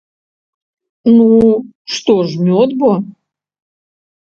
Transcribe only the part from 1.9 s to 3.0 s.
што ж мёд бо?